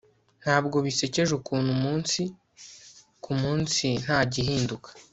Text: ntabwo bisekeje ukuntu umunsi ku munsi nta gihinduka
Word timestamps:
ntabwo 0.41 0.77
bisekeje 0.85 1.31
ukuntu 1.39 1.69
umunsi 1.77 2.21
ku 3.23 3.31
munsi 3.41 3.85
nta 4.03 4.19
gihinduka 4.33 4.89